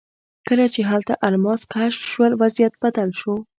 [0.47, 3.33] کله چې هلته الماس کشف شول وضعیت بدل شو.